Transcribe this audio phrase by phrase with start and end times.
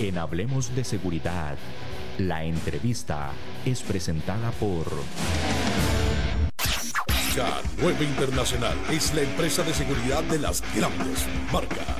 [0.00, 1.58] En Hablemos de Seguridad,
[2.16, 3.32] la entrevista
[3.66, 4.86] es presentada por...
[7.34, 11.99] K9 Internacional es la empresa de seguridad de las grandes marcas.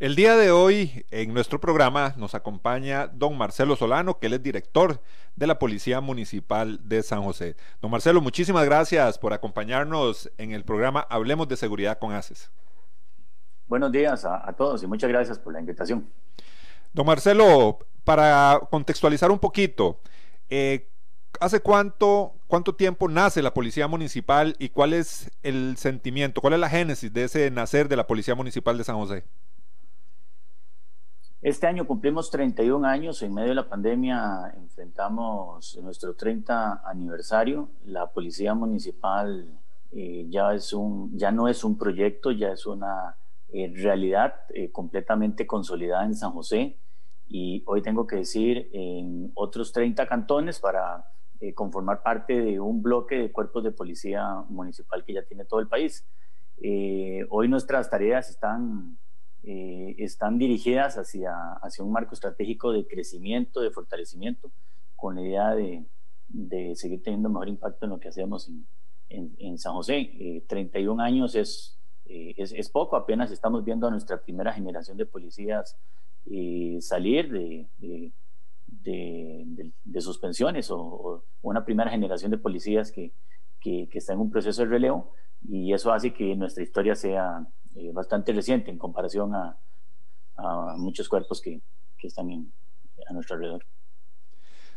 [0.00, 4.42] El día de hoy en nuestro programa nos acompaña don Marcelo Solano, que él es
[4.44, 5.02] director
[5.34, 7.56] de la Policía Municipal de San José.
[7.82, 12.48] Don Marcelo, muchísimas gracias por acompañarnos en el programa Hablemos de Seguridad con ACES.
[13.66, 16.08] Buenos días a, todos y muchas gracias por la invitación.
[16.92, 19.98] Don Marcelo, para contextualizar un poquito,
[20.48, 20.88] eh,
[21.40, 26.60] ¿Hace cuánto, cuánto tiempo nace la Policía Municipal y cuál es el sentimiento, cuál es
[26.60, 29.24] la génesis de ese nacer de la Policía Municipal de San José?
[31.40, 37.70] Este año cumplimos 31 años, en medio de la pandemia enfrentamos nuestro 30 aniversario.
[37.84, 39.46] La Policía Municipal
[39.92, 43.16] eh, ya, es un, ya no es un proyecto, ya es una
[43.50, 46.76] eh, realidad eh, completamente consolidada en San José
[47.28, 51.04] y hoy tengo que decir en otros 30 cantones para
[51.40, 55.60] eh, conformar parte de un bloque de cuerpos de policía municipal que ya tiene todo
[55.60, 56.04] el país.
[56.60, 58.98] Eh, hoy nuestras tareas están,
[59.44, 64.50] eh, están dirigidas hacia, hacia un marco estratégico de crecimiento, de fortalecimiento,
[64.96, 65.84] con la idea de,
[66.28, 68.50] de seguir teniendo mejor impacto en lo que hacemos
[69.08, 70.42] en, en, San José.
[70.48, 75.76] 31 años es, es, es, poco, apenas estamos viendo a nuestra primera generación de policías
[76.80, 78.12] salir de, de
[78.68, 83.12] de, suspensiones o, una primera generación de policías que,
[83.60, 85.12] que, está en un proceso de relevo
[85.48, 87.46] y eso hace que nuestra historia sea
[87.78, 89.58] eh, bastante reciente en comparación a,
[90.36, 91.60] a muchos cuerpos que,
[91.96, 92.52] que están en,
[93.08, 93.64] a nuestro alrededor.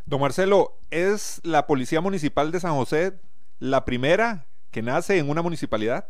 [0.06, 3.20] Don Marcelo, ¿es la Policía Municipal de San José
[3.60, 6.08] la primera que nace en una municipalidad?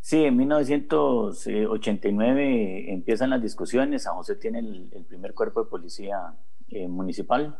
[0.00, 4.02] Sí, en 1989 empiezan las discusiones.
[4.04, 6.36] San José tiene el, primer cuerpo de policía
[6.68, 7.58] eh, municipal.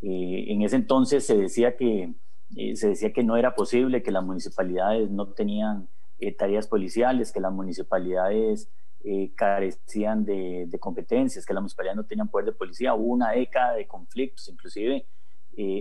[0.00, 2.14] en ese entonces se decía que
[2.56, 5.88] eh, se decía que no era posible, que las municipalidades no tenían
[6.20, 8.70] eh, tareas policiales, que las municipalidades
[9.34, 12.92] carecían de, competencias, que las municipalidades no tenían poder de policía.
[12.92, 15.06] Hubo una década de conflictos, inclusive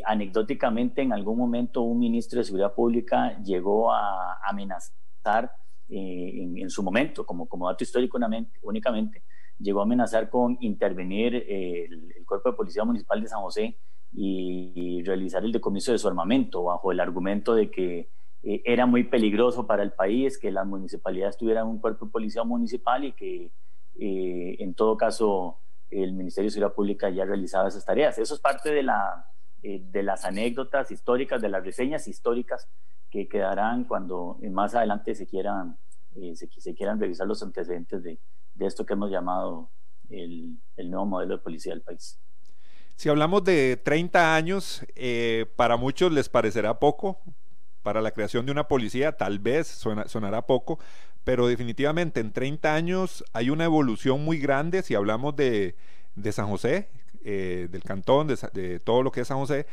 [0.06, 5.52] anecdóticamente en algún momento un ministro de Seguridad Pública llegó a amenazar
[5.92, 8.20] eh, en, su momento, como, como dato histórico
[8.62, 9.24] únicamente,
[9.58, 13.76] llegó a amenazar con intervenir eh, el, Cuerpo de Policía Municipal de San José
[14.14, 18.10] y, realizar el decomiso de su armamento bajo el argumento de que
[18.44, 22.44] eh, era muy peligroso para el país que las municipalidades tuvieran un cuerpo de policía
[22.44, 23.52] municipal y que
[24.02, 25.58] en todo caso
[25.90, 28.18] el Ministerio de Seguridad Pública ya realizaba esas tareas.
[28.18, 29.26] Eso es parte de, la,
[29.62, 32.70] de las anécdotas históricas, de las reseñas históricas
[33.10, 35.78] que quedarán cuando más adelante se quieran,
[36.16, 38.20] eh, se, quieran revisar los antecedentes de,
[38.54, 39.70] de esto que hemos llamado
[40.10, 42.20] el, el, nuevo modelo de policía del país.
[42.96, 47.20] Si hablamos de 30 años, eh, para muchos les parecerá poco,
[47.90, 49.66] para la creación de una policía tal vez
[50.06, 50.78] sonará poco,
[51.24, 55.74] pero definitivamente en 30 años hay una evolución muy grande si hablamos de,
[56.14, 56.88] de San José,
[57.24, 59.66] eh, del cantón, de, todo lo que es San José,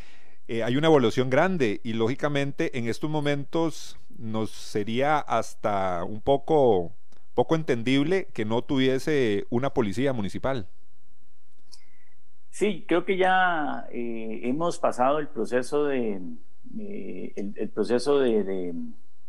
[0.48, 6.92] eh, hay una evolución grande y lógicamente en estos momentos nos sería hasta un poco,
[7.34, 10.68] poco entendible que no tuviese una policía municipal.
[12.48, 16.18] Sí, creo que ya eh, hemos pasado el proceso de
[16.78, 18.74] eh, el, proceso de,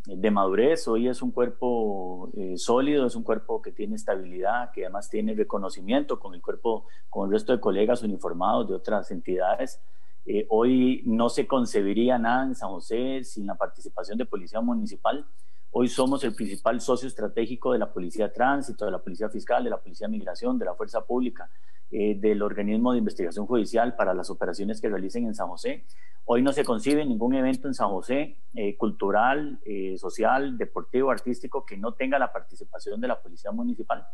[0.05, 0.87] de, madurez.
[0.87, 6.19] Hoy es un cuerpo sólido, es un cuerpo que tiene estabilidad, que además tiene reconocimiento
[6.19, 9.81] con el cuerpo, con el resto de colegas uniformados de otras entidades.
[10.29, 15.25] Eh, hoy no se concebiría nada en San José sin la participación de Policía Municipal.
[15.71, 19.69] Hoy somos el principal socio estratégico de la Policía Tránsito, de la Policía Fiscal, de
[19.69, 21.49] la Policía Migración, de la Fuerza Pública,
[21.91, 25.85] eh, del organismo de investigación judicial para las operaciones que realicen en San José.
[26.29, 29.59] Hoy no se concibe ningún evento en San José, eh, cultural,
[29.97, 34.05] social, deportivo, artístico, que no tenga la participación de la Policía Municipal.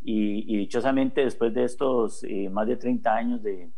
[0.00, 3.70] Y, dichosamente, después de estos más de 30 años de,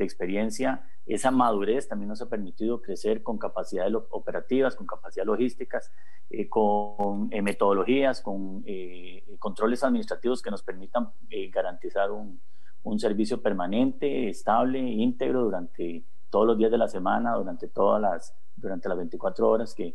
[0.00, 5.90] experiencia, esa madurez también nos ha permitido crecer con capacidades operativas, con capacidades logísticas,
[6.30, 11.10] eh, con eh, metodologías, con eh, controles administrativos que nos permitan
[11.52, 12.40] garantizar un,
[12.82, 16.04] un servicio permanente, estable, íntegro durante
[16.34, 19.94] todos los días de la semana, durante todas las, durante las 24 horas que,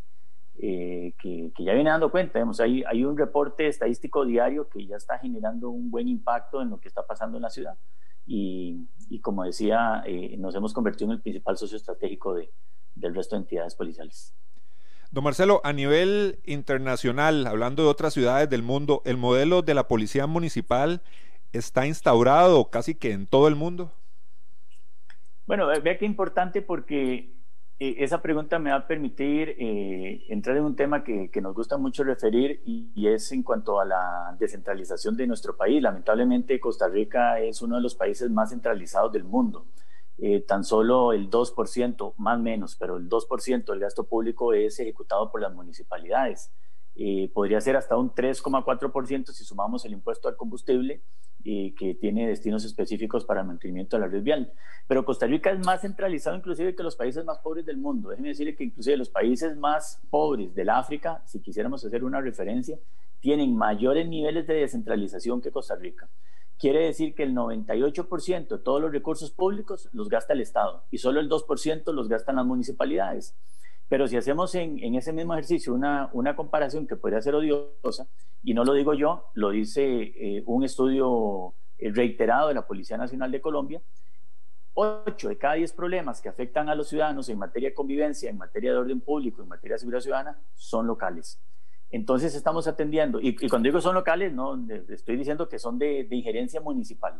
[0.58, 2.40] eh, que, ya viene dando cuenta.
[2.60, 6.80] hay, hay un reporte estadístico diario que ya está generando un buen impacto en lo
[6.80, 7.78] que está pasando en la ciudad.
[8.26, 12.50] Y, y como decía, eh, nos hemos convertido en el principal socio estratégico de,
[12.96, 14.34] del resto de entidades policiales.
[15.12, 19.90] Don Marcelo, a nivel internacional, hablando de otras ciudades del mundo, ¿el modelo de la
[19.90, 21.02] policía municipal
[21.52, 23.92] está instaurado casi que en todo el mundo?
[25.50, 27.34] Bueno, vea qué importante porque
[27.80, 31.76] eh, esa pregunta me va a permitir eh, entrar en un tema que, nos gusta
[31.76, 35.82] mucho referir y, es en cuanto a la descentralización de nuestro país.
[35.82, 39.66] Lamentablemente Costa Rica es uno de los países más centralizados del mundo.
[40.20, 44.80] Eh, tan solo el 2%, más o menos, pero el 2% del gasto público es
[44.80, 46.52] ejecutado por las municipalidades.
[47.34, 51.02] podría ser hasta un 3,4% si sumamos el impuesto al combustible
[51.44, 54.52] que tiene destinos específicos para el mantenimiento de la red vial.
[54.88, 58.10] Pero Costa Rica es más centralizado inclusive que los países más pobres del mundo.
[58.10, 62.78] Déjeme decirle que inclusive los países más pobres del África, si quisiéramos hacer una referencia,
[63.20, 66.10] tienen mayores niveles de descentralización que Costa Rica.
[66.58, 70.98] Quiere decir que el 98% de todos los recursos públicos los gasta el Estado y
[70.98, 73.34] solo el 2% los gastan las municipalidades.
[73.90, 78.08] Pero si hacemos en, ese mismo ejercicio una, una, comparación que podría ser odiosa,
[78.44, 82.98] y no lo digo yo, lo dice eh, un estudio eh, reiterado de la Policía
[82.98, 83.82] Nacional de Colombia,
[84.76, 88.38] 8 de cada 10 problemas que afectan a los ciudadanos en materia de convivencia, en
[88.38, 91.42] materia de orden público, en materia de seguridad ciudadana, son locales.
[91.92, 96.62] Entonces estamos atendiendo, y, cuando digo son locales, no estoy diciendo que son de, injerencia
[96.62, 97.20] municipal.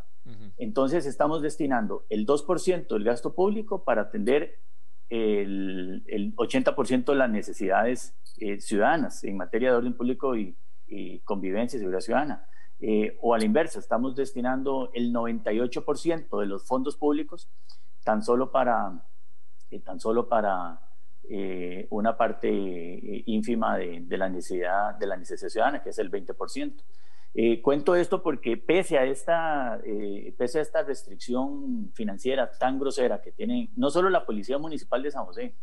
[0.58, 4.60] Entonces estamos destinando el 2% del gasto público para atender
[5.10, 10.56] el, el 80% de las necesidades eh, ciudadanas en materia de orden público y,
[11.24, 12.46] convivencia y seguridad ciudadana.
[12.80, 17.48] Eh, o a la inversa, estamos destinando el 98% de los fondos públicos
[18.02, 19.00] tan solo para,
[19.70, 20.80] eh, tan solo para
[21.90, 22.50] una parte
[23.26, 26.82] ínfima de, de, la necesidad, de la necesidad ciudadana, que es el 20%.
[27.32, 33.22] Eh, cuento esto porque pese a, esta, eh, pese a esta restricción financiera tan grosera
[33.22, 35.54] que tiene no solo la Policía Municipal de San José,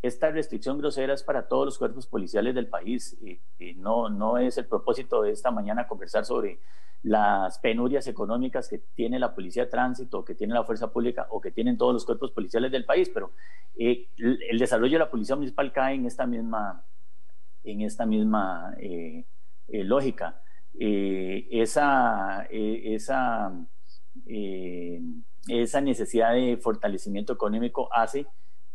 [0.00, 3.18] esta restricción grosera es para todos los cuerpos policiales del país.
[3.58, 6.60] y no, no es el propósito de esta mañana conversar sobre
[7.02, 11.40] las penurias económicas que tiene la Policía de Tránsito, que tiene la Fuerza Pública o
[11.40, 13.32] que tienen todos los cuerpos policiales del país, pero
[13.76, 16.84] eh, el, desarrollo de la Policía Municipal cae en esta misma,
[17.64, 18.76] en esta misma
[19.68, 20.40] lógica.
[20.80, 23.52] Eh, esa, eh, esa,
[24.26, 25.00] eh,
[25.48, 28.26] esa necesidad de fortalecimiento económico hace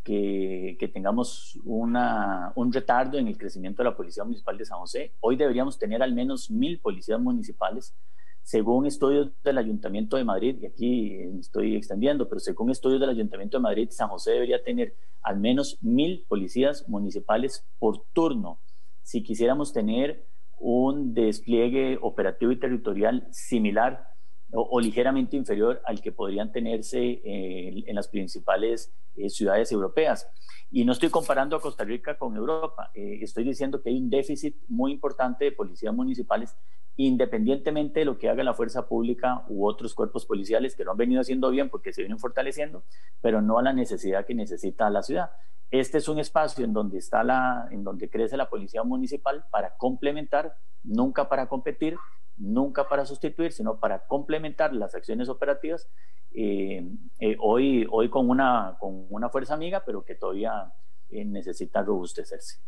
[0.04, 5.13] que, tengamos una, un retardo en el crecimiento de la Policía Municipal de San José.
[5.22, 7.96] Hoy deberíamos tener al menos mil policías municipales.
[8.42, 13.57] Según estudios del Ayuntamiento de Madrid, y aquí estoy extendiendo, pero según estudios del Ayuntamiento
[13.57, 18.60] de Madrid, San José debería tener al menos mil policías municipales por turno.
[19.01, 20.25] Si quisiéramos tener
[20.65, 24.07] un despliegue operativo y territorial similar
[24.56, 30.27] o, ligeramente inferior al que podrían tenerse en las principales eh, ciudades europeas.
[30.71, 34.10] Y no estoy comparando a Costa Rica con Europa, eh, estoy diciendo que hay un
[34.10, 36.56] déficit muy importante de policías municipales,
[36.95, 40.98] independientemente de lo que haga la fuerza pública u otros cuerpos policiales que lo han
[40.98, 42.84] venido haciendo bien porque se vienen fortaleciendo,
[43.22, 45.29] pero no a la necesidad que necesita la ciudad.
[45.74, 49.75] Este es un espacio en donde está la, en donde crece la policía municipal para
[49.75, 51.98] complementar, nunca para competir,
[52.38, 55.89] nunca para sustituir, sino para complementar las acciones operativas.
[56.32, 56.88] Eh,
[57.20, 60.72] eh, hoy, hoy con una, con una fuerza amiga, pero que todavía
[61.10, 62.60] eh, necesita robustecerse.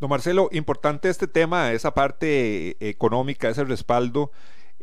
[0.00, 4.30] Don Marcelo, importante este tema, esa parte económica, ese respaldo.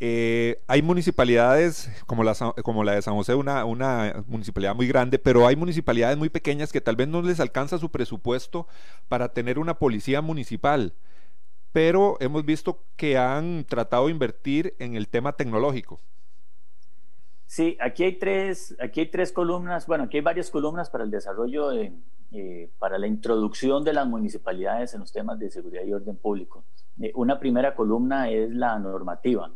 [0.01, 5.57] Eh, hay municipalidades como la, de San José, una, una municipalidad muy grande, pero hay
[5.57, 8.65] municipalidades muy pequeñas que tal vez no les alcanza su presupuesto
[9.09, 10.93] para tener una policía municipal.
[11.73, 15.99] Pero hemos visto que han tratado de invertir en el tema tecnológico.
[17.45, 21.11] Sí, aquí hay tres, aquí hay tres columnas, bueno, aquí hay varias columnas para el
[21.11, 21.91] desarrollo, de,
[22.31, 26.63] eh, para la introducción de las municipalidades en los temas de seguridad y orden público.
[27.01, 29.51] Eh, una primera columna es la normativa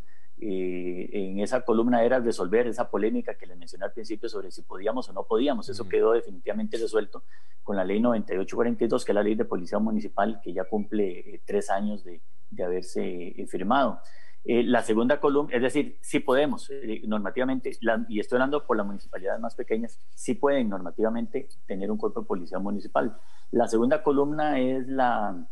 [0.46, 4.62] eh, en esa columna era resolver esa polémica que les mencioné al principio sobre si
[4.62, 5.70] podíamos o no podíamos.
[5.70, 7.24] Eso quedó definitivamente resuelto
[7.64, 11.42] con la ley 9842, que es la ley de policía municipal, que ya cumple eh,
[11.46, 14.02] tres años de, de haberse eh, firmado.
[14.44, 16.70] la segunda columna, es decir, sí podemos
[17.08, 17.72] normativamente,
[18.10, 22.28] y estoy hablando por las municipalidades más pequeñas, sí pueden normativamente tener un cuerpo de
[22.28, 23.16] policía municipal.
[23.52, 25.48] La segunda columna es la,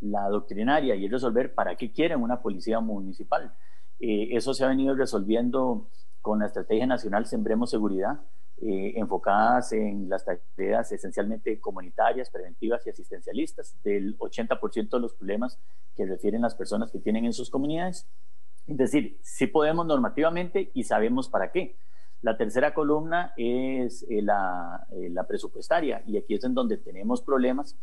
[0.00, 3.54] la doctrinaria y es resolver para qué quieren una policía municipal.
[4.00, 5.88] Eh, eso se ha venido resolviendo
[6.20, 8.20] con la Estrategia Nacional Sembremos Seguridad,
[8.60, 15.60] eh, enfocadas en las tareas esencialmente comunitarias, preventivas y asistencialistas, del 80% de los problemas
[15.94, 18.08] que refieren las personas que tienen en sus comunidades.
[18.66, 21.76] Es decir, sí podemos normativamente y sabemos para qué.
[22.20, 27.22] La tercera columna es eh, la, eh, la, presupuestaria y aquí es en donde tenemos
[27.22, 27.76] problemas,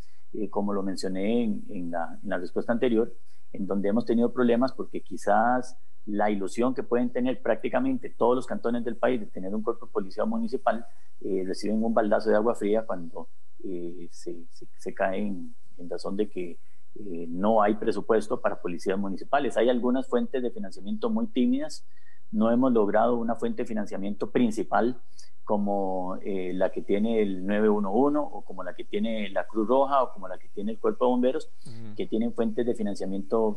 [0.50, 3.16] como lo mencioné en, la, en la respuesta anterior,
[3.54, 8.46] en donde hemos tenido problemas porque quizás la ilusión que pueden tener prácticamente todos los
[8.46, 10.86] cantones del país de tener un cuerpo de policía municipal,
[11.22, 13.28] eh, reciben un baldazo de agua fría cuando
[13.64, 14.44] eh, se,
[14.78, 16.60] se, caen en razón de que
[16.96, 19.58] eh, no hay presupuesto para policías municipales.
[19.58, 21.84] Hay algunas fuentes de financiamiento muy tímidas,
[22.32, 25.00] no hemos logrado una fuente de financiamiento principal
[25.44, 30.12] como la que tiene el 911 o como la que tiene la Cruz Roja o
[30.12, 31.52] como la que tiene el Cuerpo de Bomberos,
[31.96, 33.56] que tienen fuentes de financiamiento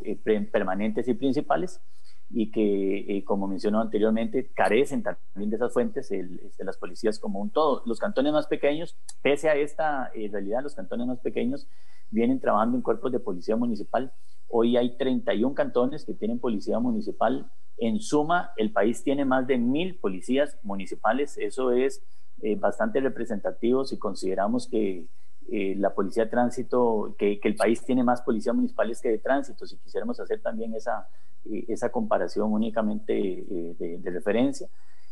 [0.53, 1.81] permanentes y principales
[2.31, 7.19] y que, eh, como mencionó anteriormente, carecen también de esas fuentes de este, las policías
[7.19, 7.83] como un todo.
[7.87, 11.67] Los cantones más pequeños, pese a esta eh, realidad, los cantones más pequeños
[12.11, 14.13] vienen trabajando en cuerpos de policía municipal.
[14.49, 17.51] Hoy hay 31 cantones que tienen policía municipal.
[17.79, 21.39] En suma, el país tiene más de mil policías municipales.
[21.39, 22.03] Eso es
[22.43, 25.07] eh, bastante representativo si consideramos que
[25.51, 29.67] la policía de tránsito, que, que, el país tiene más policías municipales que de tránsito.
[29.67, 31.09] Si quisiéramos hacer también esa,
[31.45, 34.69] eh, esa comparación únicamente eh, de, referencia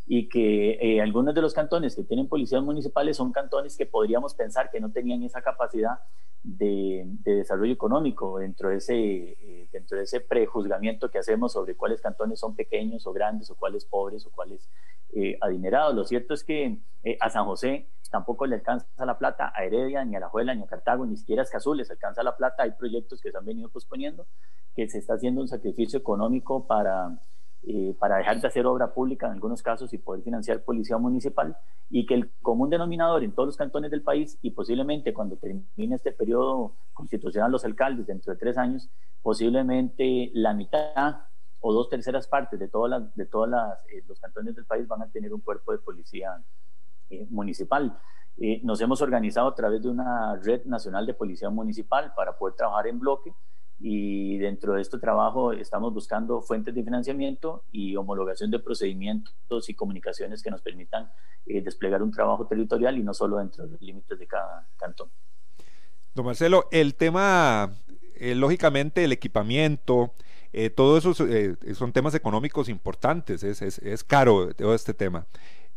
[0.07, 4.35] y que eh, algunos de los cantones que tienen policías municipales son cantones que podríamos
[4.35, 5.99] pensar que no tenían esa capacidad
[6.43, 12.39] de, desarrollo económico dentro de, ese, dentro de ese prejuzgamiento que hacemos sobre cuáles cantones
[12.39, 14.71] son pequeños o grandes o cuáles pobres o cuáles
[15.41, 15.95] adinerados.
[15.97, 16.79] Lo cierto es que
[17.19, 20.63] a San José tampoco le alcanza la plata a Heredia, ni a La Juela, ni
[20.63, 22.63] a Cartago, ni siquiera a Escazú les alcanza la plata.
[22.63, 24.27] Hay proyectos que se han venido posponiendo,
[24.75, 27.19] que se está haciendo un sacrificio económico para,
[27.63, 31.57] eh, para dejar de hacer obra pública en algunos casos y poder financiar policía municipal,
[31.91, 35.95] y que el común denominador en todos los cantones del país, y posiblemente cuando termine
[35.95, 38.89] este periodo constitucional los alcaldes dentro de tres años,
[39.23, 41.23] posiblemente la mitad
[41.61, 44.87] o dos terceras partes de todas las, de todas las, eh, los cantones del país
[44.87, 46.41] van a tener un cuerpo de policía
[47.11, 47.99] eh, municipal.
[48.39, 52.55] Eh, nos hemos organizado a través de una red nacional de policía municipal para poder
[52.55, 53.33] trabajar en bloque
[53.79, 59.75] y dentro de este trabajo estamos buscando fuentes de financiamiento y homologación de procedimientos y
[59.75, 61.11] comunicaciones que nos permitan
[61.47, 65.09] eh, desplegar un trabajo territorial y no solo dentro de los límites de cada cantón.
[66.15, 67.71] Don Marcelo, el tema,
[68.19, 70.15] lógicamente, el equipamiento,
[70.75, 71.13] todo eso
[71.75, 75.27] son temas económicos importantes, es, es, es caro todo este tema.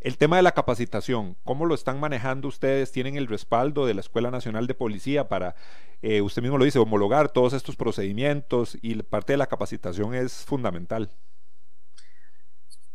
[0.01, 2.93] El tema de la capacitación, ¿cómo lo están manejando ustedes?
[2.93, 5.55] ¿Tienen el respaldo de la Escuela Nacional de Policía para,
[6.01, 10.45] eh, usted mismo lo dice, homologar todos estos procedimientos y parte de la capacitación es
[10.45, 11.09] fundamental?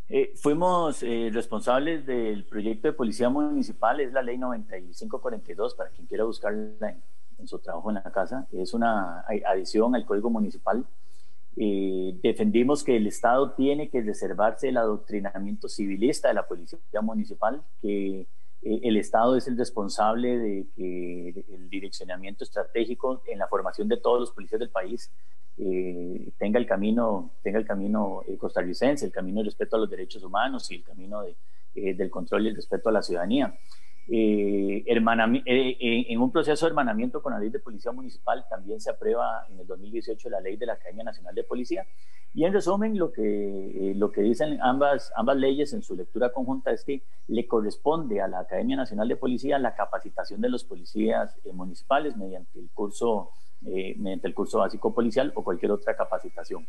[0.09, 6.07] Eh, fuimos eh, responsables del proyecto de policía municipal, es la ley 9542, para quien
[6.07, 7.03] quiera buscarla en,
[7.37, 8.47] en su trabajo en la casa.
[8.51, 10.83] Es una adición al Código Municipal
[11.57, 17.61] eh, defendimos que el Estado tiene que reservarse el adoctrinamiento civilista de la policía municipal,
[17.81, 23.87] que eh, el Estado es el responsable de que el direccionamiento estratégico en la formación
[23.87, 25.09] de todos los policías del país
[25.57, 30.23] eh, tenga el camino, tenga el camino costarricense, el camino del respeto a los derechos
[30.23, 31.21] humanos y el camino
[31.73, 33.57] del control y el respeto a la ciudadanía.
[34.07, 38.79] Eh, eh, eh, en un proceso de hermanamiento con la ley de policía municipal también
[38.79, 41.85] se aprueba en el 2018 la ley de la Academia Nacional de Policía.
[42.33, 46.71] Y en resumen, lo que, lo que dicen ambas, ambas leyes en su lectura conjunta
[46.71, 51.39] es que le corresponde a la Academia Nacional de Policía la capacitación de los policías
[51.53, 53.31] municipales mediante el curso
[53.61, 56.67] mediante el curso básico policial o cualquier otra capacitación.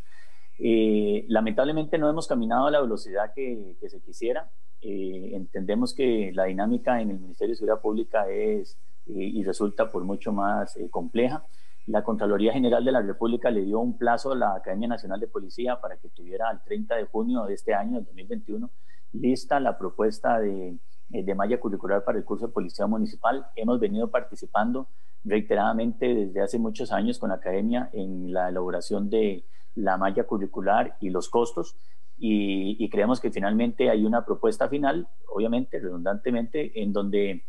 [0.59, 4.49] lamentablemente no hemos caminado a la velocidad que, que se quisiera.
[4.89, 8.79] Eh, entendemos que la dinámica en el Ministerio de Seguridad Pública es
[9.09, 11.45] eh, y resulta por mucho más eh, compleja.
[11.87, 15.27] La Contraloría General de la República le dio un plazo a la Academia Nacional de
[15.27, 18.71] Policía para que tuviera al 30 de junio de este año, 2021,
[19.15, 20.79] lista la propuesta de,
[21.09, 23.45] de malla curricular para el curso de Policía Municipal.
[23.57, 24.87] Hemos venido participando
[25.25, 30.97] reiteradamente desde hace muchos años con la Academia en la elaboración de la malla curricular
[31.01, 31.77] y los costos
[32.19, 37.45] y, creemos que finalmente hay una propuesta final, obviamente, redundantemente, en donde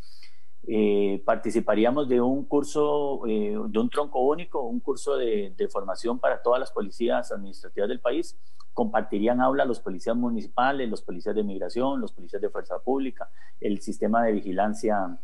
[0.68, 6.42] eh, participaríamos de un curso, eh, de un tronco único, un curso de, formación para
[6.42, 8.38] todas las policías administrativas del país.
[8.74, 13.30] Compartirían aula los policías municipales, los policías de migración, los policías de fuerza pública,
[13.62, 15.18] el sistema de vigilancia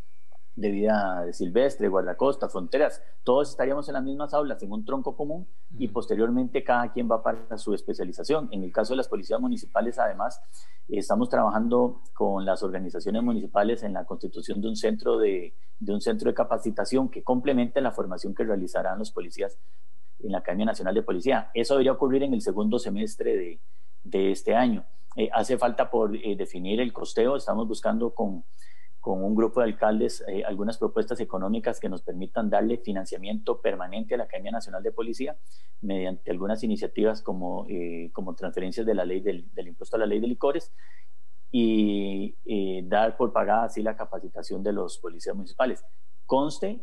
[0.55, 5.47] de vida silvestre, guardacosta, fronteras, todos estaríamos en las mismas aulas, en un tronco común
[5.77, 8.49] y posteriormente cada quien va para su especialización.
[8.51, 10.39] En el caso de las policías municipales, además,
[10.87, 16.01] estamos trabajando con las organizaciones municipales en la constitución de un centro de, de un
[16.01, 19.57] centro de capacitación que complemente la formación que realizarán los policías
[20.19, 21.49] en la Academia Nacional de Policía.
[21.53, 23.59] Eso debería ocurrir en el segundo semestre de,
[24.03, 24.85] de este año.
[25.15, 28.43] Eh, hace falta por eh, definir el costeo, estamos buscando con
[29.03, 34.13] con un grupo de alcaldes eh, algunas propuestas económicas que nos permitan darle financiamiento permanente
[34.13, 35.35] a la Academia Nacional de Policía
[35.81, 40.21] mediante algunas iniciativas como, eh, como transferencias de la ley del, impuesto a la ley
[40.21, 40.71] de licores
[41.51, 42.33] y
[42.87, 45.83] dar por pagada así la capacitación de los policías municipales.
[46.25, 46.79] Conste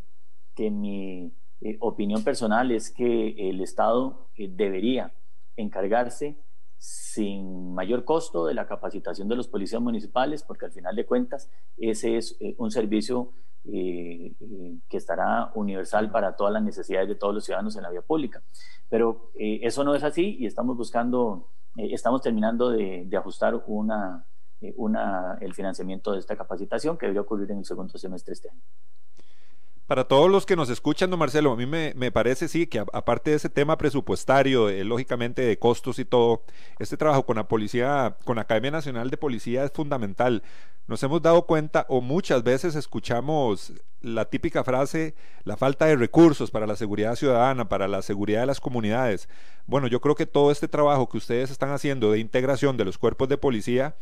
[0.54, 5.14] que mi eh, opinión personal es que el Estado debería
[5.56, 6.36] encargarse
[6.80, 11.50] sin mayor costo de la capacitación de los policías municipales, porque al final de cuentas
[11.76, 13.32] ese es eh, un servicio
[13.64, 17.90] eh, eh, que estará universal para todas las necesidades de todos los ciudadanos en la
[17.90, 18.42] vía pública.
[18.88, 24.24] Pero eso no es así y estamos buscando, estamos terminando de, ajustar una,
[24.76, 28.62] una, el financiamiento de esta capacitación que debería ocurrir en el segundo semestre este año.
[29.90, 33.30] Para todos los que nos escuchan, don Marcelo, a mí me, parece sí que aparte
[33.30, 36.44] de ese tema presupuestario, lógicamente de costos y todo,
[36.78, 40.44] este trabajo con la policía, con la Academia Nacional de Policía es fundamental.
[40.86, 46.52] Nos hemos dado cuenta o muchas veces escuchamos la típica frase, la falta de recursos
[46.52, 49.28] para la seguridad ciudadana, para la seguridad de las comunidades.
[49.66, 52.96] Bueno, yo creo que todo este trabajo que ustedes están haciendo de integración de los
[52.96, 53.96] cuerpos de policía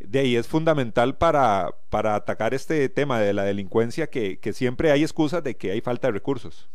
[0.00, 4.90] de ahí es fundamental para, para atacar este tema de la delincuencia, que, que, siempre
[4.90, 6.68] hay excusas de que hay falta de recursos.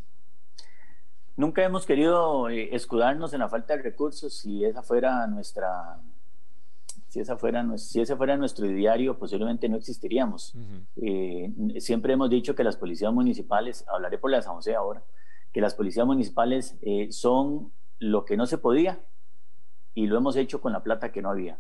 [1.36, 6.00] Nunca hemos querido eh, escudarnos en la falta de recursos si esa fuera nuestra,
[7.10, 10.54] si, esa fuera, si ese fuera nuestro diario, posiblemente no existiríamos.
[10.96, 15.04] Eh, siempre hemos dicho que las policías municipales, hablaré por la San José ahora,
[15.52, 19.00] que las policías municipales eh, son lo que no se podía
[19.94, 21.58] y lo hemos hecho con la plata que no había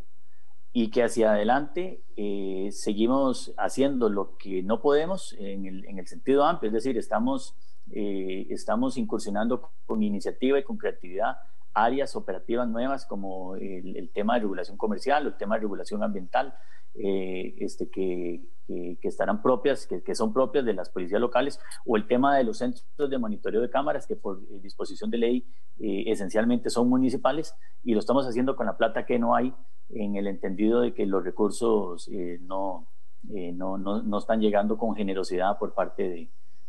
[0.77, 6.07] y que hacia adelante eh, seguimos haciendo lo que no podemos en el, en el
[6.07, 7.55] sentido amplio, es decir, estamos,
[7.91, 11.37] eh, estamos incursionando con iniciativa y con creatividad
[11.75, 16.55] áreas operativas nuevas como el, tema de regulación comercial o el tema de regulación ambiental,
[16.95, 21.97] eh, este, que, que, estarán propias, que, que, son propias de las policías locales, o
[21.97, 25.45] el tema de los centros de monitoreo de cámaras, que por disposición de ley
[25.77, 29.53] esencialmente son municipales, y lo estamos haciendo con la plata que no hay
[29.89, 32.87] en el entendido de que los recursos eh, no,
[33.33, 36.21] eh, no, no, no, están llegando con generosidad por parte de,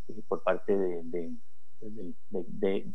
[0.08, 1.32] eh, por parte de,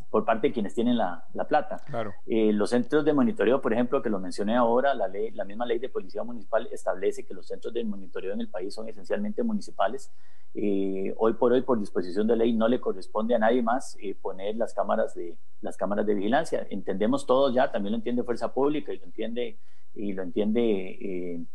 [0.09, 1.81] por parte de quienes tienen la, la plata.
[1.85, 2.13] Claro.
[2.25, 5.79] los centros de monitoreo, por ejemplo, que lo mencioné ahora, la, ley, la misma ley
[5.79, 10.11] de policía municipal establece que los centros de monitoreo en el país son esencialmente municipales.
[10.53, 14.73] hoy por hoy, por disposición de ley, no le corresponde a nadie más poner las
[14.73, 16.67] cámaras, de, las cámaras de vigilancia.
[16.69, 19.57] Entendemos todos ya, también lo entiende Fuerza Pública y lo entiende
[19.93, 21.45] y lo entiende eh,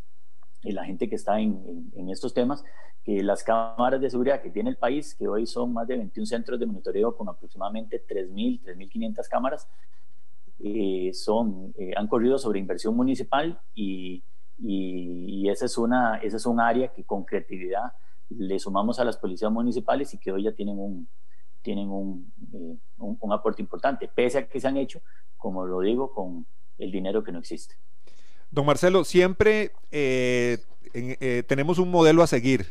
[0.73, 2.65] la gente que está en, en, estos temas,
[3.05, 6.27] que las cámaras de seguridad que tiene el país, que hoy son más de 21
[6.27, 9.69] centros de monitoreo con aproximadamente 3.000, 3.500 cámaras,
[10.59, 14.25] eh, son, eh, han corrido sobre inversión municipal y,
[14.59, 17.93] y, esa, es una, esa es un área que con creatividad
[18.31, 21.09] le sumamos a las policías municipales y que hoy ya tienen un,
[21.63, 22.33] tienen un,
[22.99, 25.01] un, un aporte importante, pese a que se han hecho,
[25.37, 26.47] como lo digo, con
[26.79, 27.77] el dinero que no existe.
[28.51, 30.59] Don Marcelo, siempre eh,
[30.95, 32.67] eh, tenemos un modelo a seguir.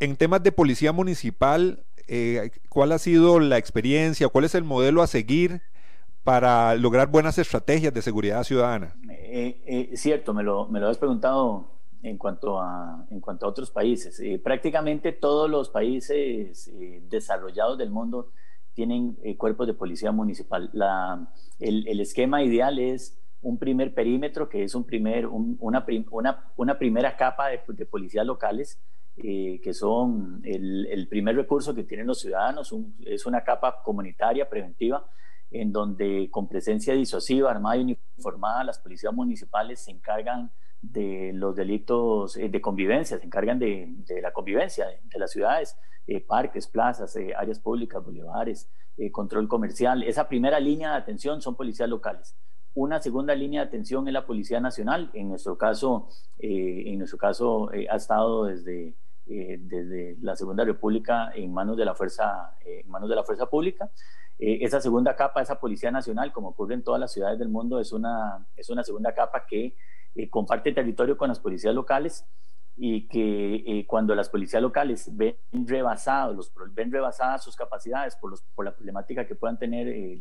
[0.00, 4.28] En temas de policía municipal, eh, ¿cuál ha sido la experiencia?
[4.28, 5.60] ¿Cuál es el modelo a seguir
[6.22, 8.94] para lograr buenas estrategias de seguridad ciudadana?
[9.94, 11.68] cierto, me lo, me lo has preguntado
[12.02, 14.20] en cuanto a, en cuanto a otros países.
[14.42, 16.70] prácticamente todos los países
[17.08, 18.30] desarrollados del mundo
[18.74, 20.70] tienen cuerpos de policía municipal.
[21.58, 25.84] El, el, esquema ideal es un primer perímetro, que es un primer, una,
[26.56, 28.80] una, primera capa de, de policías locales,
[29.16, 34.48] eh, que son el, el, primer recurso que tienen los ciudadanos, es una capa comunitaria
[34.48, 35.06] preventiva,
[35.50, 41.54] en donde con presencia disuasiva, armada y uniformada, las policías municipales se encargan de los
[41.54, 45.76] delitos eh, de convivencia, se encargan de, de la convivencia de, las ciudades,
[46.06, 48.70] eh, parques, plazas, áreas públicas, bulevares,
[49.12, 50.02] control comercial.
[50.02, 52.36] Esa primera línea de atención son policías locales.
[52.74, 55.10] Una segunda línea de atención es la Policía Nacional.
[55.14, 56.08] En nuestro caso,
[56.38, 58.94] eh, en nuestro caso eh, ha estado desde,
[59.26, 63.46] eh, desde la Segunda República en manos de la Fuerza, en manos de la fuerza
[63.46, 63.90] Pública.
[64.38, 67.92] esa segunda capa, esa Policía Nacional, como ocurre en todas las ciudades del mundo, es
[67.92, 69.76] una, es una segunda capa que
[70.30, 72.24] comparte territorio con las policías locales
[72.76, 78.30] y que eh, cuando las policías locales ven rebasados, los, ven rebasadas sus capacidades por,
[78.30, 80.20] los, por la problemática que puedan tener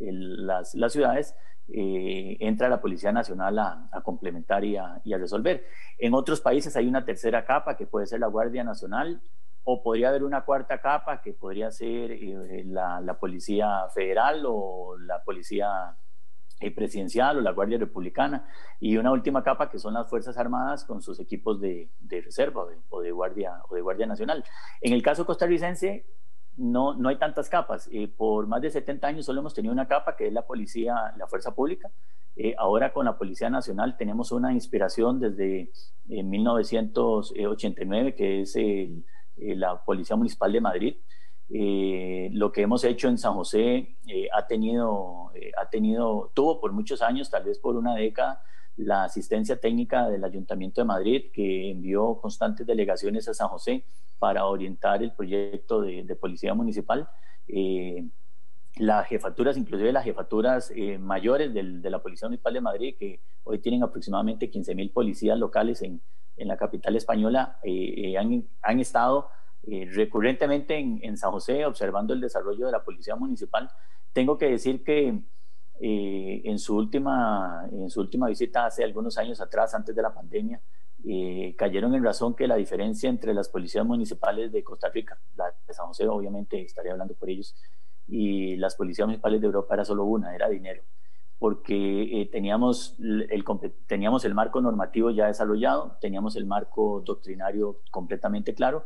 [0.00, 1.34] las, las, ciudades,
[1.68, 5.64] eh, entra la Policía Nacional a, a complementar y a, resolver.
[5.98, 9.20] En otros países hay una tercera capa que puede ser la Guardia Nacional
[9.64, 15.22] o podría haber una cuarta capa que podría ser eh, la, Policía Federal o la
[15.22, 15.94] Policía
[16.60, 18.48] eh, Presidencial o la Guardia Republicana
[18.80, 23.02] y una última capa que son las Fuerzas Armadas con sus equipos de reserva o
[23.02, 24.42] de, guardia, o de Guardia Nacional.
[24.80, 26.06] En el caso costarricense,
[26.58, 27.88] no, no hay tantas capas.
[27.92, 31.14] Eh, por más de 70 años solo hemos tenido una capa que es la policía,
[31.16, 31.90] la fuerza pública.
[32.36, 35.70] Eh, ahora con la Policía Nacional tenemos una inspiración desde
[36.06, 38.56] 1989 que es
[39.36, 40.96] la Policía Municipal de Madrid.
[41.50, 43.96] Eh, lo que hemos hecho en San José
[44.32, 48.42] ha, tenido, ha tenido, tuvo por muchos años, tal vez por una década,
[48.76, 53.84] la asistencia técnica del Ayuntamiento de Madrid, que envió constantes delegaciones a San José
[54.18, 57.08] para orientar el proyecto de, policía municipal.
[57.46, 58.06] Eh,
[58.76, 63.58] las jefaturas, inclusive las jefaturas eh, mayores de la Policía Municipal de Madrid, que hoy
[63.58, 66.00] tienen aproximadamente 15.000 policías locales en,
[66.36, 69.30] en, la capital española, eh, han, han, estado
[69.64, 73.68] recurrentemente en, en, San José observando el desarrollo de la Policía Municipal.
[74.12, 75.20] Tengo que decir que
[75.80, 80.12] eh, en, su última, en su última visita hace algunos años atrás, antes de la
[80.12, 80.60] pandemia,
[81.06, 85.54] eh, cayeron en razón que la diferencia entre las policías municipales de Costa Rica, la
[85.66, 87.54] de San José obviamente estaría hablando por ellos,
[88.08, 90.82] y las policías municipales de Europa era solo una, era dinero,
[91.38, 93.44] porque eh, teníamos, el,
[93.86, 98.84] teníamos el marco normativo ya desarrollado, teníamos el marco doctrinario completamente claro,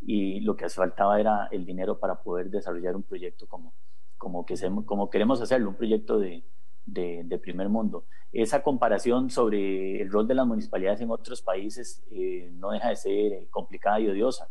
[0.00, 3.74] y lo que faltaba era el dinero para poder desarrollar un proyecto como,
[4.16, 6.44] como, que como queremos hacerlo, un proyecto de,
[6.92, 8.04] de, primer mundo.
[8.32, 12.96] Esa comparación sobre el rol de las municipalidades en otros países eh, no deja de
[12.96, 14.48] ser complicada y odiosa.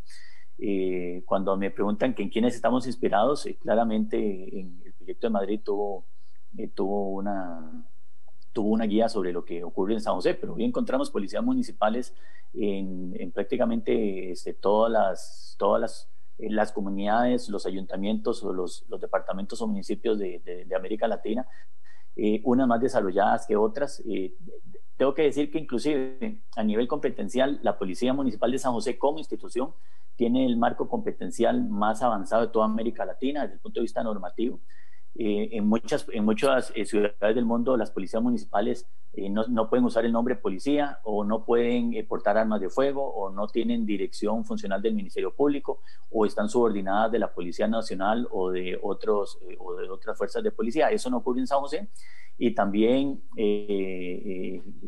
[0.58, 4.16] Eh, cuando me preguntan que en quiénes estamos inspirados, eh, claramente
[4.58, 6.04] en el proyecto de Madrid tuvo,
[6.74, 7.86] tuvo, una,
[8.52, 12.14] tuvo una guía sobre lo que ocurre en San José, pero hoy encontramos policías municipales
[12.54, 19.60] en, en prácticamente este, todas las, todas las las comunidades, los ayuntamientos o los, departamentos
[19.60, 21.46] o municipios de, América Latina,
[22.20, 24.02] eh, unas más desarrolladas que otras.
[24.04, 24.34] Eh,
[24.96, 29.20] tengo que decir que inclusive a nivel competencial, la Policía Municipal de San José como
[29.20, 29.72] institución
[30.16, 34.02] tiene el marco competencial más avanzado de toda América Latina desde el punto de vista
[34.02, 34.60] normativo.
[35.20, 39.68] Eh, en, muchas, en muchas eh, ciudades del mundo las policías municipales eh, no, no,
[39.68, 43.84] pueden usar el nombre policía o no pueden portar armas de fuego o no tienen
[43.84, 49.40] dirección funcional del Ministerio Público o están subordinadas de la Policía Nacional o de, otros,
[49.58, 50.88] o de otras fuerzas de policía.
[50.92, 51.88] Eso no ocurre en San José
[52.38, 53.20] y también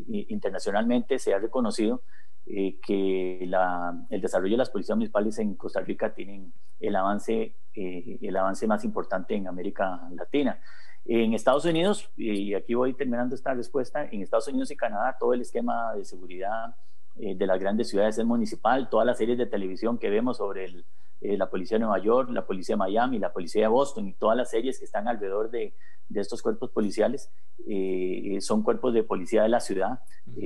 [0.07, 2.03] internacionalmente se ha reconocido
[2.45, 8.17] eh, que el desarrollo de las policías municipales en Costa Rica tienen el avance, eh,
[8.21, 10.59] el avance más importante en América Latina.
[11.05, 15.33] En Estados Unidos, y aquí voy terminando esta respuesta, en Estados Unidos y Canadá todo
[15.33, 16.75] el esquema de seguridad
[17.23, 20.65] eh, de las grandes ciudades es municipal, todas las series de televisión que vemos sobre
[20.65, 20.85] el,
[21.21, 24.13] eh, la policía de Nueva York, la policía de Miami, la policía de Boston y
[24.13, 25.75] todas las series que están alrededor de,
[26.09, 27.29] de estos cuerpos policiales
[27.67, 29.99] eh, son cuerpos de policía de la ciudad,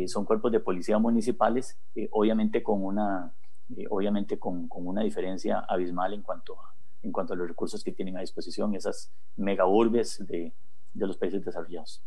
[0.08, 1.78] son cuerpos de policía municipales,
[2.12, 3.32] obviamente con una,
[3.90, 7.94] obviamente con, con, una diferencia abismal en cuanto, a, en cuanto a los recursos que
[7.94, 10.52] tienen a disposición esas mega urbes de,
[10.94, 12.04] de los países desarrollados.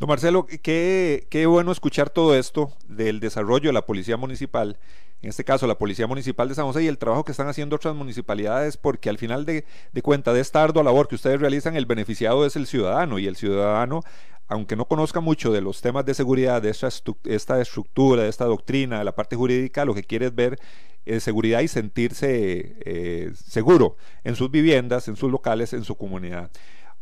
[0.00, 4.78] Don Marcelo, qué, qué, bueno escuchar todo esto del desarrollo de la Policía Municipal,
[5.20, 7.76] en este caso la Policía Municipal de San José y el trabajo que están haciendo
[7.76, 11.76] otras municipalidades, porque al final de, de cuenta de esta ardua labor que ustedes realizan,
[11.76, 14.00] el beneficiado es el ciudadano y el ciudadano,
[14.48, 16.88] aunque no conozca mucho de los temas de seguridad, de esta,
[17.24, 20.58] esta estructura, de esta doctrina, de la parte jurídica, lo que quiere es ver
[21.04, 26.50] eh, seguridad y sentirse eh, seguro en sus viviendas, en sus locales, en su comunidad.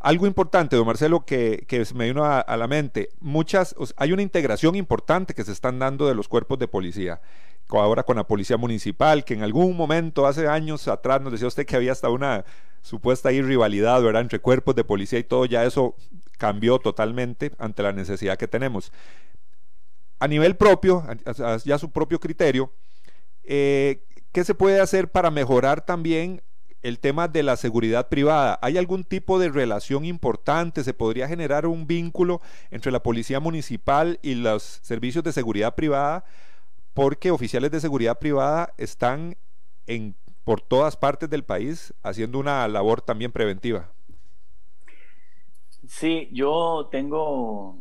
[0.00, 5.34] Algo importante, don Marcelo, que, me vino a, la mente, muchas, hay una integración importante
[5.34, 7.20] que se están dando de los cuerpos de policía,
[7.68, 11.66] ahora con la policía municipal, que en algún momento, hace años atrás, nos decía usted
[11.66, 12.44] que había hasta una
[12.82, 15.96] supuesta rivalidad, ¿verdad?, entre cuerpos de policía y todo, ya eso
[16.38, 18.92] cambió totalmente ante la necesidad que tenemos.
[20.20, 21.04] A nivel propio,
[21.64, 22.72] ya su propio criterio,
[23.42, 26.42] eh, ¿qué se puede hacer para mejorar también
[26.88, 28.58] el tema de la seguridad privada.
[28.62, 30.82] ¿Hay algún tipo de relación importante?
[30.82, 36.24] ¿Se podría generar un vínculo entre la policía municipal y los servicios de seguridad privada?
[36.94, 39.36] Porque oficiales de seguridad privada están
[39.86, 43.90] en, por todas partes del país haciendo una labor también preventiva.
[45.86, 47.76] Sí, yo tengo,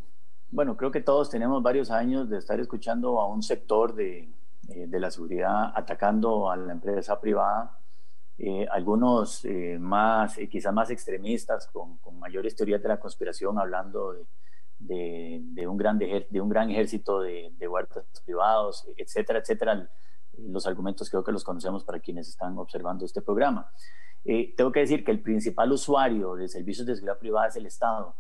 [0.52, 4.30] bueno, creo que todos tenemos varios años de estar escuchando a un sector de,
[4.64, 7.77] de la seguridad atacando a la empresa privada.
[8.72, 9.46] Algunos
[9.80, 14.14] más, quizás más extremistas, con, con, mayores teorías de la conspiración, hablando
[14.80, 19.90] de, de, un, gran de un gran ejército de, de guardias privados, etcétera, etcétera.
[20.38, 23.72] Los argumentos creo que los conocemos para quienes están observando este programa.
[24.30, 27.66] Eh, tengo que decir que el principal usuario de servicios de seguridad privada es el
[27.66, 28.14] Estado.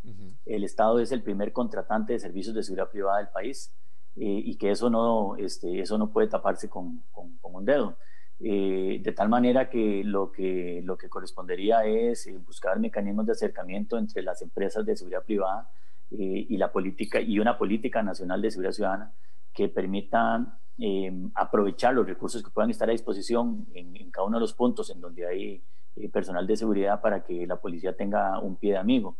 [0.46, 3.74] El Estado es el primer contratante de servicios de seguridad privada del país
[4.16, 7.98] eh, y que eso no, este, eso no puede taparse con, con, un dedo.
[8.40, 13.98] Eh, de tal manera que lo, que lo que correspondería es buscar mecanismos de acercamiento
[13.98, 15.70] entre las empresas de seguridad privada
[16.10, 19.14] y la política y una política nacional de seguridad ciudadana
[19.54, 20.54] que permitan
[21.34, 25.02] aprovechar los recursos que puedan estar a disposición en, cada uno de los puntos en
[25.02, 25.64] donde hay
[25.98, 29.18] eh, personal de seguridad para que la policía tenga un pie de amigo.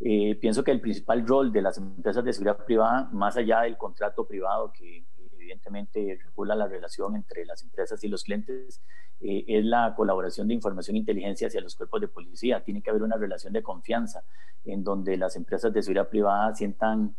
[0.00, 3.76] Eh, pienso que el principal rol de las empresas de seguridad privada, más allá del
[3.76, 5.04] contrato privado que
[5.48, 8.80] evidentemente regula la relación entre las empresas y los clientes,
[9.20, 12.62] eh, es la colaboración de información e inteligencia hacia los cuerpos de policía.
[12.62, 14.22] Tiene que haber una relación de confianza
[14.64, 17.16] en donde las empresas de seguridad privada sientan,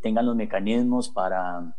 [0.00, 1.76] tengan los mecanismos para,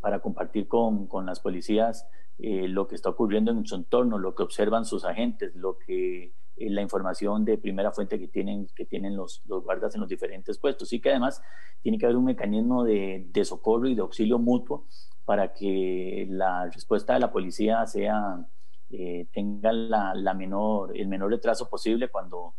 [0.00, 2.06] para compartir con, con las policías
[2.40, 6.32] eh, lo que está ocurriendo en su entorno, lo que observan sus agentes, lo que
[6.58, 10.08] eh, la información de primera fuente que tienen, que tienen los, los, guardas en los
[10.08, 10.92] diferentes puestos.
[10.92, 11.42] Y que además
[11.82, 14.86] tiene que haber un mecanismo de, de socorro y de auxilio mutuo
[15.24, 18.46] para que la respuesta de la policía sea,
[18.90, 22.54] eh, tenga la, la, menor, el menor retraso posible cuando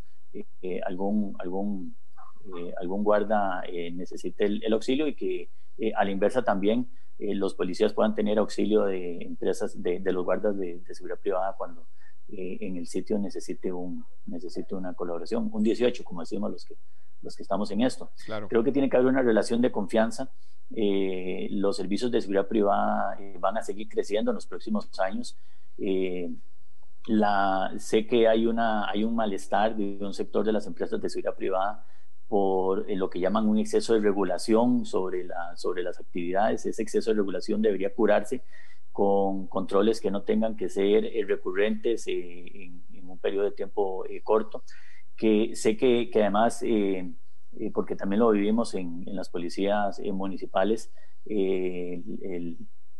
[0.85, 1.95] algún, algún,
[2.79, 5.49] algún guarda necesite el, el, auxilio y que
[5.95, 6.87] a la inversa también
[7.19, 11.85] eh, los policías puedan tener auxilio de empresas, de, los guardas de, seguridad privada cuando
[12.31, 15.49] eh, en el sitio necesite, un, necesite una colaboración.
[15.51, 16.75] Un 18, como decimos los que,
[17.21, 18.09] los que estamos en esto.
[18.49, 20.29] Creo que tiene que haber una relación de confianza.
[20.75, 25.35] Eh, los servicios de seguridad privada van a seguir creciendo en los próximos años.
[27.07, 31.09] La, sé que hay, una, hay un malestar de un sector de las empresas de
[31.09, 31.85] seguridad privada
[32.29, 36.65] por eh, lo que llaman un exceso de regulación sobre, la, sobre las actividades.
[36.65, 38.43] Ese exceso de regulación debería curarse
[38.91, 42.45] con controles que no tengan que ser eh, recurrentes eh,
[42.93, 44.63] en, un periodo de tiempo corto.
[45.17, 46.63] Que sé que, que además,
[47.73, 50.91] porque también lo vivimos en, en las policías municipales,
[51.25, 52.03] el,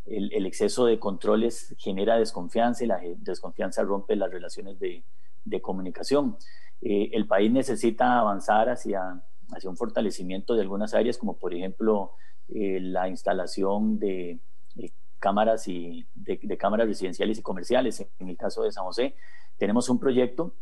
[0.08, 5.04] el, el, exceso de controles genera desconfianza y la desconfianza rompe las relaciones de,
[5.46, 6.38] de comunicación.
[6.82, 9.22] Eh, el país necesita avanzar hacia,
[9.52, 12.14] hacia un fortalecimiento de algunas áreas, como por ejemplo
[12.50, 14.40] eh, la instalación de
[14.78, 18.06] eh, cámaras, y, de, cámaras residenciales y comerciales.
[18.20, 19.16] En el caso de San José,
[19.58, 20.54] tenemos un proyecto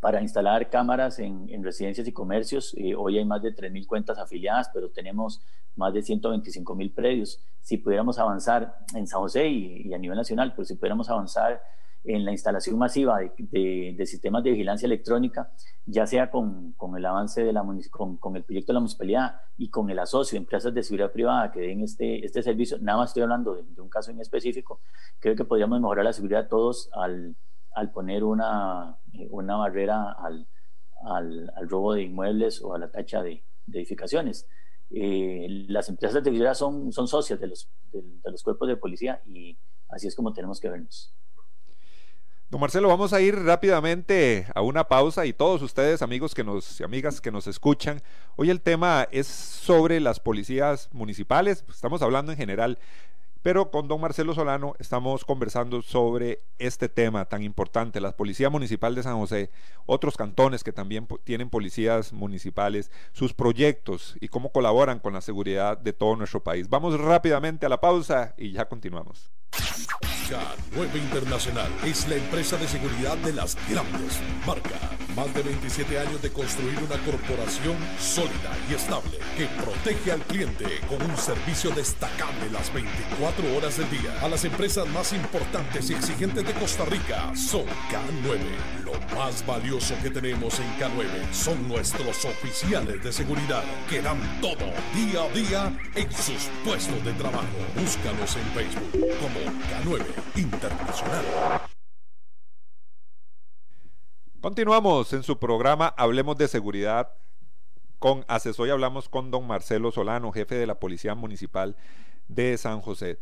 [0.00, 2.74] para instalar cámaras en, residencias y comercios.
[2.96, 5.42] hoy hay más de 3.000 cuentas afiliadas, pero tenemos
[5.76, 7.42] más de 125.000 predios.
[7.60, 11.60] Si pudiéramos avanzar en San José y, y, a nivel nacional, pero si pudiéramos avanzar
[12.04, 15.52] en la instalación masiva de, sistemas de vigilancia electrónica,
[15.84, 19.68] ya sea con, el avance de la con, con, el proyecto de la municipalidad y
[19.68, 23.10] con el asocio de empresas de seguridad privada que den este, este servicio, nada más
[23.10, 24.80] estoy hablando de, un caso en específico,
[25.18, 27.36] creo que podríamos mejorar la seguridad todos al,
[27.72, 28.96] al poner una,
[29.30, 30.46] una barrera al,
[31.04, 34.48] al, robo de inmuebles o a la tacha de, edificaciones.
[34.90, 39.20] Eh, las empresas de seguridad son, son socias de los, de los cuerpos de policía
[39.26, 39.58] y
[39.90, 41.12] así es como tenemos que vernos.
[42.50, 46.80] Don Marcelo, vamos a ir rápidamente a una pausa y todos ustedes, amigos que nos,
[46.80, 48.00] amigas que nos escuchan,
[48.36, 52.78] hoy el tema es sobre las policías municipales, estamos hablando en general,
[53.42, 58.94] pero con don Marcelo Solano estamos conversando sobre este tema tan importante, la Policía Municipal
[58.94, 59.50] de San José,
[59.84, 65.76] otros cantones que también tienen policías municipales, sus proyectos y cómo colaboran con la seguridad
[65.76, 66.70] de todo nuestro país.
[66.70, 69.30] Vamos rápidamente a la pausa y ya continuamos.
[70.28, 74.78] K9 Internacional es la empresa de seguridad de las grandes marcas.
[75.16, 80.66] Más de 27 años de construir una corporación sólida y estable que protege al cliente
[80.86, 84.20] con un servicio destacable las 24 horas del día.
[84.20, 88.84] A las empresas más importantes y exigentes de Costa Rica son K9.
[88.84, 94.70] Lo más valioso que tenemos en K9 son nuestros oficiales de seguridad que dan todo
[94.94, 97.46] día a día en sus puestos de trabajo.
[97.74, 99.40] Búscanos en Facebook como
[99.96, 101.24] K9 Internacional.
[104.40, 107.12] Continuamos en su programa Hablemos de Seguridad
[107.98, 111.76] con asesor y hablamos con don Marcelo Solano, jefe de la Policía Municipal
[112.28, 113.18] de San José.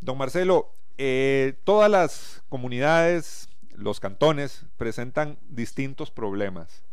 [0.00, 6.84] Don Marcelo, eh, todas las comunidades, los cantones, presentan distintos problemas.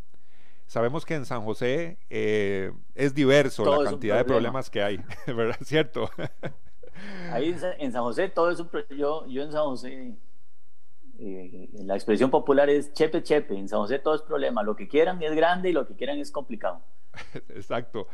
[0.67, 5.57] Sabemos que en San José eh, es diverso la cantidad de problemas que hay, ¿verdad?
[5.63, 6.09] ¿Cierto?
[7.31, 8.69] Ahí en San José todo es un...
[8.97, 10.15] Yo, yo en San José,
[11.19, 13.55] eh, la expresión popular es chepe chepe.
[13.55, 14.63] En San José todo es problema.
[14.63, 16.81] Lo que quieran es grande y lo que quieran es complicado.
[17.49, 18.07] Exacto.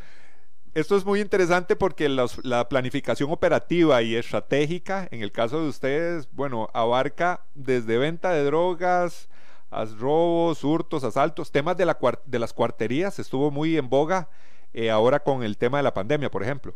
[0.73, 6.29] Esto es muy interesante porque la planificación operativa y estratégica, en el caso de ustedes,
[6.31, 9.27] bueno, abarca desde venta de drogas,
[9.71, 14.29] a robos, hurtos, asaltos, temas de, la, de las cuarterías, estuvo muy en boga
[14.73, 16.75] eh, ahora con el tema de la pandemia, por ejemplo.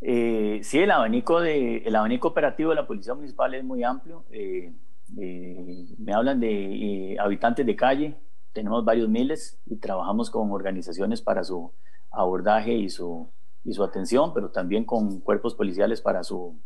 [0.00, 4.24] Eh, sí, el abanico, de, el abanico operativo de la Policía Municipal es muy amplio.
[4.30, 4.72] Eh,
[5.16, 8.16] me hablan de habitantes de calle,
[8.52, 11.72] tenemos varios miles y trabajamos con organizaciones para su
[12.10, 13.28] abordaje y su,
[13.64, 16.56] y su atención, pero también con cuerpos policiales para su,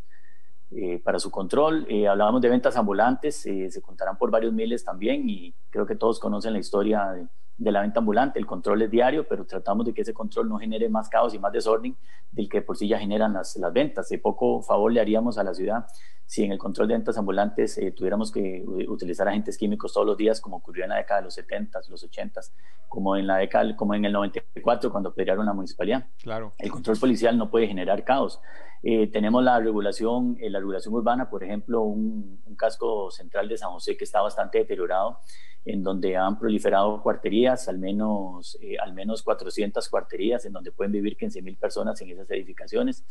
[0.71, 1.87] eh, para su control.
[1.89, 5.97] Eh, hablábamos de ventas ambulantes, eh, se contarán por varios miles también y creo que
[5.97, 8.39] todos conocen la historia de, de, la venta ambulante.
[8.39, 11.39] El control es diario, pero tratamos de que ese control no genere más caos y
[11.39, 11.97] más desorden
[12.31, 14.09] del que por sí ya generan las, las ventas.
[14.09, 15.87] De poco favor le haríamos a la ciudad
[16.27, 20.17] si en el control de ventas ambulantes eh, tuviéramos que utilizar agentes químicos todos los
[20.17, 22.41] días, como ocurrió en la década de los 70, los 80,
[22.89, 26.07] como en la década, como en el 94 cuando pelearon la municipalidad.
[26.23, 26.55] Claro.
[26.59, 28.41] El control policial no puede generar caos.
[28.83, 33.57] Eh, tenemos la regulación, eh, la regulación urbana, por ejemplo, un, un casco central de
[33.57, 35.21] San José que está bastante deteriorado
[35.65, 40.93] en donde han proliferado cuarterías, al menos, eh, al menos 400 cuarterías, en donde pueden
[40.93, 43.05] vivir 15.000 personas en esas edificaciones,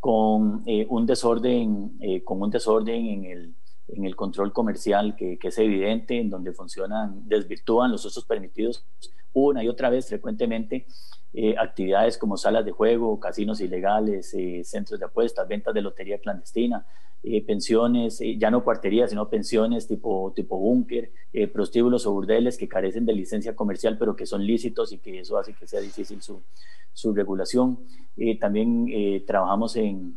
[0.00, 3.54] con, eh, un, desorden, eh, con un desorden en el,
[3.88, 8.86] en el control comercial que, que, es evidente, en donde funcionan, desvirtúan los usos permitidos
[9.34, 10.86] una y otra vez frecuentemente.
[11.58, 16.84] actividades como salas de juego, casinos ilegales, centros de apuestas, ventas de lotería clandestina,
[17.24, 22.56] eh, pensiones, eh, ya no cuarterías, sino pensiones tipo, tipo búnker, eh, prostíbulos o burdeles
[22.56, 25.80] que carecen de licencia comercial, pero que son lícitos y que eso hace que sea
[25.80, 26.40] difícil su,
[26.92, 27.80] su regulación.
[28.40, 28.86] también
[29.26, 30.16] trabajamos en,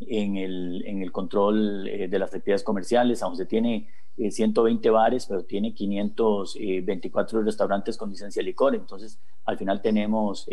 [0.00, 5.44] en, el, en el control de las actividades comerciales, aunque se tiene 120 bares, pero
[5.44, 10.46] tiene 524 restaurantes con licencia de licor, entonces al final tenemos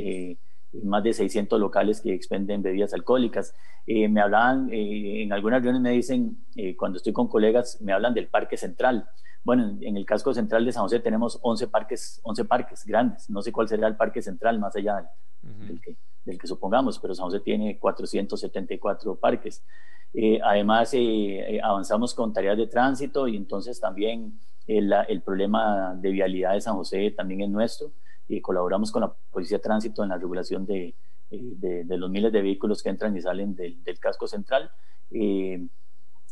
[0.84, 3.56] más de 600 locales que expenden bebidas alcohólicas.
[3.88, 7.94] Eh, me hablaban, eh, en algunas reuniones me dicen, eh, cuando estoy con colegas, me
[7.94, 9.10] hablan del Parque Central.
[9.44, 13.30] Bueno, en, el casco central de San José tenemos 11 parques, 11 parques grandes.
[13.30, 15.10] No sé cuál será el parque central más allá
[15.42, 19.64] del, que, del, que, supongamos, pero San José tiene 474 parques.
[20.44, 20.94] además,
[21.64, 26.76] avanzamos con tareas de tránsito y entonces también el, el problema de vialidad de San
[26.76, 27.92] José también es nuestro
[28.30, 30.96] y colaboramos con la Policía de Tránsito en la regulación de,
[31.30, 34.72] de, los miles de vehículos que entran y salen del, del casco central.
[35.12, 35.68] Eh,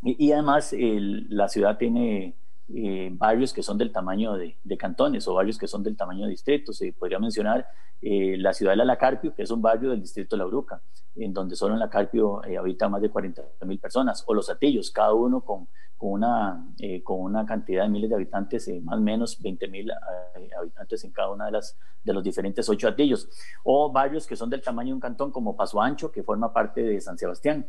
[0.04, 2.36] y, además la ciudad tiene
[2.74, 6.32] eh, barrios que son del tamaño de, cantones o barrios que son del tamaño de
[6.32, 6.78] distritos.
[6.78, 7.68] Se podría mencionar
[8.02, 10.82] eh, la ciudad de La Carpio, que es un barrio del distrito de La Bruca,
[11.16, 14.92] en donde solo en La Carpio habita más de 40 mil personas, o Los Atillos,
[14.92, 15.68] cada uno con
[16.00, 19.90] una, eh, con una cantidad de miles de habitantes, eh, más o menos 20 mil
[19.90, 23.28] eh, habitantes en cada una de, las, de los diferentes ocho atillos,
[23.64, 26.84] o barrios que son del tamaño de un cantón como Paso Ancho, que forma parte
[26.84, 27.68] de San Sebastián.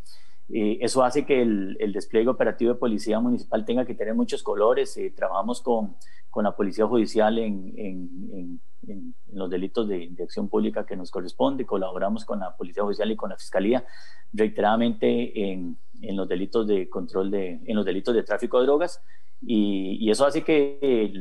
[0.50, 4.98] Eso hace que el, el, despliegue operativo de policía municipal tenga que tener muchos colores.
[5.14, 5.96] trabajamos con,
[6.30, 11.10] con, la policía judicial en, en, en, los delitos de, de, acción pública que nos
[11.10, 13.84] corresponde, colaboramos con la policía judicial y con la fiscalía
[14.32, 19.02] reiteradamente en en los delitos de control de, en los delitos de tráfico de drogas
[19.40, 21.12] y, eso hace que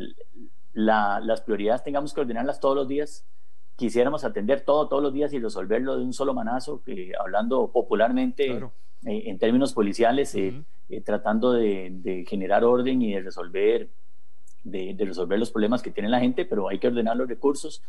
[0.74, 3.26] las prioridades tengamos que ordenarlas todos los días.
[3.76, 8.60] Quisiéramos atender todo todos los días y resolverlo de un solo manazo, que, hablando popularmente
[9.06, 13.90] eh, en términos policiales, eh, eh, tratando de, generar orden y de resolver,
[14.64, 17.82] de, de, resolver los problemas que tiene la gente, pero hay que ordenar los recursos,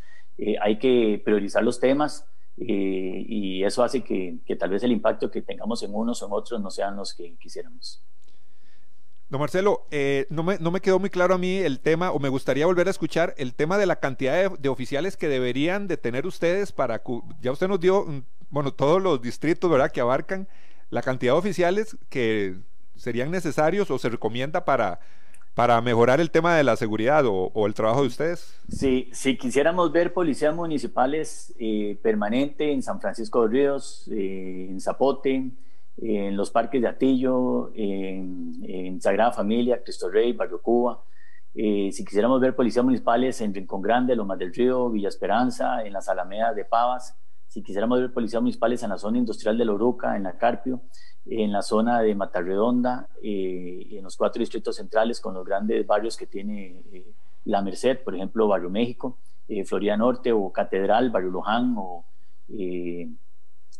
[0.60, 2.24] hay que priorizar los temas
[2.60, 6.26] eh, y eso hace que, que, tal vez el impacto que tengamos en unos o
[6.26, 8.02] en otros no sean los que quisiéramos.
[9.28, 12.18] Don Marcelo, eh, no, me, no, me, quedó muy claro a mí el tema, o
[12.18, 15.98] me gustaría volver a escuchar el tema de la cantidad de, oficiales que deberían de
[15.98, 17.02] tener ustedes para,
[17.40, 20.48] ya usted nos dio, mm, bueno, todos los distritos, ¿verdad?, que abarcan
[20.90, 22.56] la cantidad de oficiales que
[22.96, 25.00] serían necesarios o se recomienda para,
[25.54, 28.58] para mejorar el tema de la seguridad o, el trabajo de ustedes?
[28.68, 34.80] Sí, si quisiéramos ver policías municipales eh, permanente en San Francisco de Ríos, eh, en
[34.80, 35.50] Zapote,
[36.00, 41.02] en los parques de Atillo, en, Sagrada Familia, Cristo Rey, Barrio Cuba.
[41.54, 45.92] Eh, si quisiéramos ver policías municipales en Rincón Grande, Lomas del Río, Villa Esperanza, en
[45.92, 47.16] las Alamedas de Pavas,
[47.48, 50.82] si quisiéramos ver policías municipales en la zona industrial de Loruca, en la Carpio,
[51.26, 56.16] en la zona de Matarredonda, eh, en los cuatro distritos centrales con los grandes barrios
[56.16, 57.12] que tiene eh,
[57.44, 59.18] La Merced, por ejemplo, Barrio México,
[59.48, 62.04] eh, Florida Norte o Catedral, Barrio Luján o,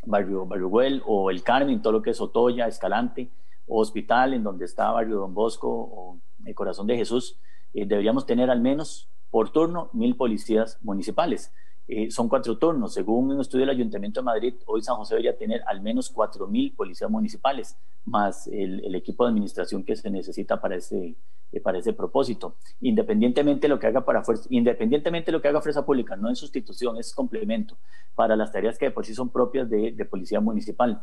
[0.07, 3.31] Barrio, Barrio Güell o El Carmen, todo lo que es Otoya, Escalante,
[3.69, 7.39] o Hospital, en donde está Barrio Don Bosco o El Corazón de Jesús,
[7.75, 11.53] eh, deberíamos tener al menos por turno mil policías municipales.
[11.91, 12.93] Eh, son cuatro turnos.
[12.93, 16.47] Según un estudio del Ayuntamiento de Madrid, hoy San José debería tener al menos cuatro
[16.47, 21.16] mil policías municipales, más el, equipo de administración que se necesita para ese,
[21.51, 22.57] eh, para ese propósito.
[22.82, 26.28] Independientemente de lo que haga para fuerza, independientemente de lo que haga Fuerza Pública, no
[26.28, 27.78] en sustitución, es complemento
[28.14, 31.01] para las tareas que de por sí son propias de, policía municipal.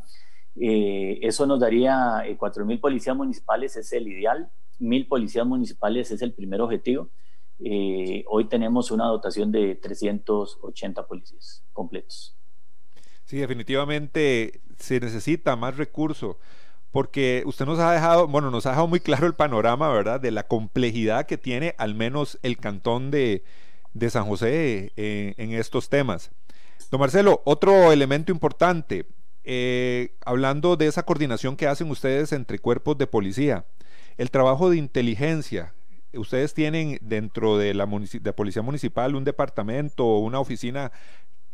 [0.56, 4.52] Eh, eso nos daría cuatro mil policías municipales, es el ideal.
[4.78, 7.10] Mil policías municipales es el primer objetivo
[7.64, 12.36] eh, hoy tenemos una dotación de 380 policías completos.
[13.26, 16.38] Sí, definitivamente se necesita más recurso
[16.96, 20.32] porque usted nos ha dejado, bueno, nos ha dejado muy claro el panorama, ¿verdad?, de
[20.32, 23.44] la complejidad que tiene al menos el cantón de,
[24.10, 26.32] San José eh, en estos temas.
[26.92, 29.08] Don Marcelo, otro elemento importante,
[29.44, 33.66] eh, hablando de esa coordinación que hacen ustedes entre cuerpos de policía,
[34.18, 35.75] el trabajo de inteligencia,
[36.18, 37.88] ustedes tienen dentro de la
[38.36, 40.92] Policía Municipal un departamento o una oficina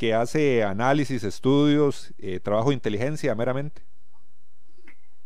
[0.02, 3.84] que hace análisis, estudios, eh, trabajo de inteligencia meramente.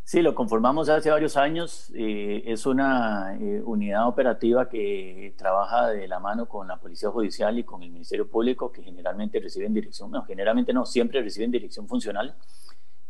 [0.04, 1.94] Sí, lo conformamos hace varios años.
[1.96, 7.58] Eh, es una eh, unidad operativa que trabaja de la mano con la Policía Judicial
[7.58, 11.88] y con el Ministerio Público, que generalmente reciben dirección, no, generalmente no, siempre reciben dirección
[11.88, 12.36] funcional,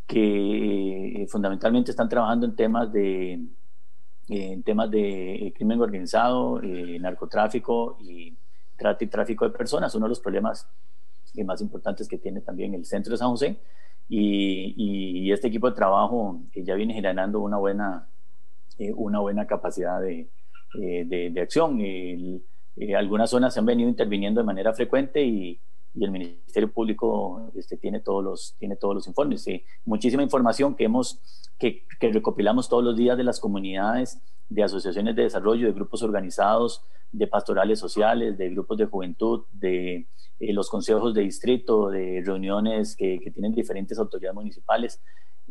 [0.06, 3.44] que fundamentalmente están trabajando en temas de
[4.28, 8.36] en temas de eh, crimen organizado, eh, narcotráfico y
[8.78, 10.68] trata y tráfico de personas, uno de los problemas
[11.36, 13.58] eh, más importantes que tiene también el centro de San José.
[14.08, 18.08] Y, este equipo de trabajo ya viene generando una buena,
[18.96, 20.30] una buena capacidad de,
[20.74, 21.82] de, acción.
[22.96, 25.60] algunas zonas se han venido interviniendo de manera frecuente y,
[25.96, 29.46] y el Ministerio Público este, tiene, todos los, tiene todos los informes.
[29.86, 31.20] muchísima información que, hemos,
[31.58, 34.20] que, recopilamos todos los días de las comunidades,
[34.50, 36.82] de asociaciones de desarrollo, de grupos organizados,
[37.12, 40.08] de pastorales sociales, de grupos de juventud, de
[40.39, 45.02] eh, los consejos de distrito, de reuniones que, que tienen diferentes autoridades municipales,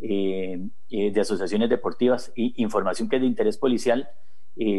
[0.03, 4.09] eh, eh, de asociaciones deportivas, y información que es de interés policial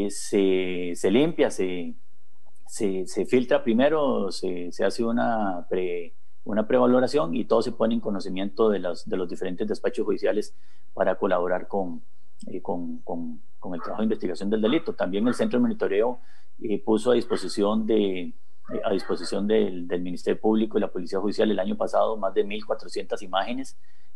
[0.09, 1.95] se, se limpia, se
[2.67, 5.67] se, filtra primero, se, hace una,
[6.43, 10.55] una prevaloración y todo se pone en conocimiento de los, de los diferentes despachos judiciales
[10.93, 12.01] para colaborar con,
[12.47, 13.41] eh, con, con,
[13.73, 14.93] el trabajo de investigación del delito.
[14.93, 16.19] También el Centro de Monitoreo
[16.61, 18.33] eh, puso a disposición, de, eh,
[18.83, 22.45] a disposición del, del, Ministerio Público y la Policía Judicial el año pasado más de
[22.45, 23.75] 1.400 imágenes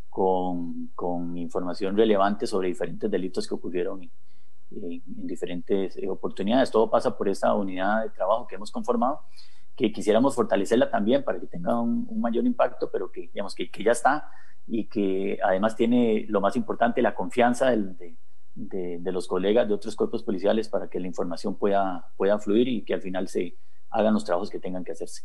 [0.10, 4.08] con, con información relevante sobre diferentes delitos que ocurrieron
[4.72, 6.72] en, diferentes eh, oportunidades.
[6.72, 9.22] Todo pasa por esta unidad de trabajo que hemos conformado,
[9.76, 13.84] que quisiéramos fortalecerla también para que tenga un, mayor impacto, pero que, digamos, que, que,
[13.84, 14.30] ya está
[14.68, 18.16] y que además tiene lo más importante, la confianza de,
[18.56, 22.84] de, los colegas de otros cuerpos policiales para que la información pueda, pueda fluir y
[22.84, 23.56] que al final se
[23.90, 25.24] hagan los trabajos que tengan que hacerse.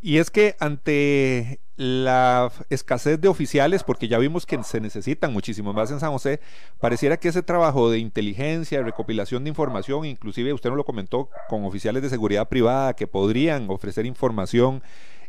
[0.00, 5.74] Y es que ante la escasez de oficiales, porque ya vimos que se necesitan muchísimos
[5.74, 6.40] más en San José,
[6.80, 11.64] pareciera que ese trabajo de inteligencia, recopilación de información, inclusive usted nos lo comentó con
[11.64, 14.82] oficiales de seguridad privada que podrían ofrecer información,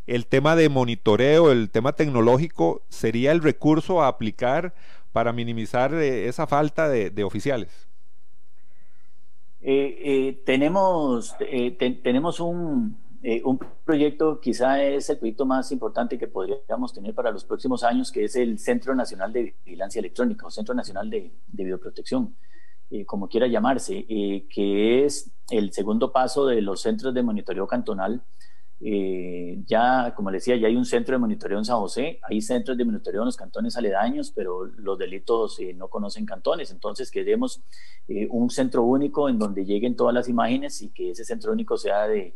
[0.08, 4.74] el tema de monitoreo, el tema tecnológico, sería el recurso a aplicar
[5.12, 7.88] para minimizar eh, esa falta de, oficiales.
[9.62, 11.36] Eh, eh, tenemos,
[12.02, 17.32] tenemos un, eh, un proyecto quizá es el proyecto más importante que podríamos tener para
[17.32, 21.34] los próximos años, que es el Centro Nacional de Vigilancia Electrónica o Centro Nacional de,
[21.48, 22.36] de Videoprotección,
[22.90, 27.68] eh, como quiera llamarse, eh, que es el segundo paso de los centros de monitoreo
[27.68, 28.22] cantonal.
[29.68, 32.78] ya, como les decía, ya hay un centro de monitoreo en San José, hay centros
[32.78, 37.62] de monitoreo en los cantones aledaños, pero los delitos no conocen cantones, entonces queremos
[38.30, 42.08] un centro único en donde lleguen todas las imágenes y que ese centro único sea
[42.08, 42.36] de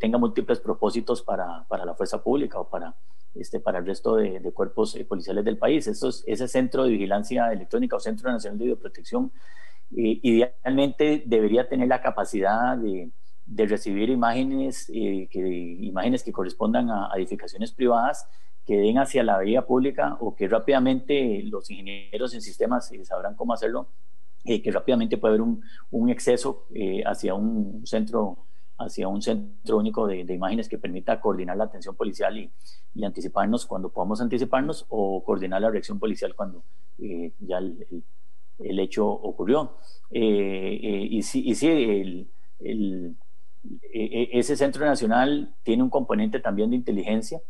[0.00, 2.96] tenga múltiples propósitos para, para, la fuerza pública o para,
[3.34, 5.86] este, para el resto de, cuerpos eh, policiales del país.
[5.86, 9.30] ese centro de vigilancia electrónica o Centro Nacional de Videoprotección
[9.96, 13.10] eh, idealmente debería tener la capacidad de,
[13.44, 18.26] de recibir imágenes, eh, que, imágenes que correspondan a, edificaciones privadas
[18.64, 23.52] que den hacia la vía pública o que rápidamente los ingenieros en sistemas sabrán cómo
[23.52, 23.86] hacerlo,
[24.44, 25.62] que rápidamente puede haber un,
[25.92, 26.66] un exceso
[27.04, 28.45] hacia un centro
[28.78, 32.50] hacia un centro único de, imágenes que permita coordinar la atención policial y,
[33.04, 36.62] anticiparnos cuando podamos anticiparnos o coordinar la reacción policial cuando
[36.98, 39.76] eh, ya el, hecho ocurrió.
[40.10, 43.16] Eh, eh, y sí, sí el, e,
[43.92, 47.40] e, ese centro nacional tiene un componente también de inteligencia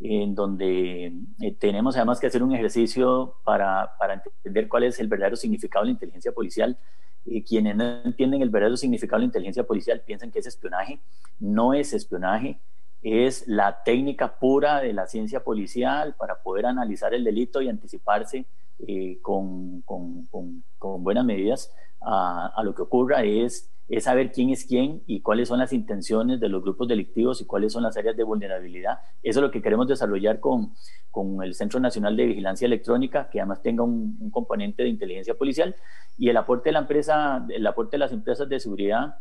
[0.00, 5.08] en donde eh, tenemos además que hacer un ejercicio para, para, entender cuál es el
[5.08, 6.78] verdadero significado de la inteligencia policial.
[7.24, 11.00] Y quienes no entienden el verdadero significado de la inteligencia policial piensan que es espionaje.
[11.38, 12.58] No es espionaje,
[13.02, 18.46] es la técnica pura de la ciencia policial para poder analizar el delito y anticiparse
[18.86, 23.22] eh, con, con, con, con, buenas medidas a, a, lo que ocurra.
[23.22, 27.40] Es es saber quién es quién y cuáles son las intenciones de los grupos delictivos
[27.40, 29.00] y cuáles son las áreas de vulnerabilidad.
[29.20, 30.74] Eso es lo que queremos desarrollar con,
[31.10, 35.74] con el Centro Nacional de Vigilancia Electrónica, que además tenga un, componente de inteligencia policial
[36.16, 39.16] y el aporte de la empresa, el aporte de las empresas de seguridad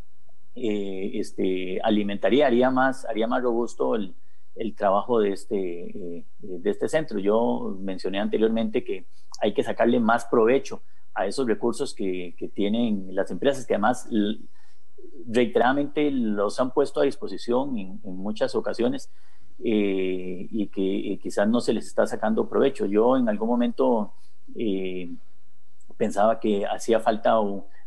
[0.54, 4.14] eh, este, alimentaría, haría más, haría más robusto el,
[4.56, 7.18] el trabajo de este, eh, de este centro.
[7.18, 9.08] Yo mencioné anteriormente que
[9.42, 10.84] hay que sacarle más provecho
[11.16, 14.08] a esos recursos que, que tienen las empresas, que además
[15.28, 19.10] reiteradamente los han puesto a disposición en, muchas ocasiones
[19.64, 22.86] eh, y que quizás no se les está sacando provecho.
[22.86, 24.14] Yo en algún momento
[24.56, 25.14] eh,
[25.98, 27.36] pensaba que hacía falta,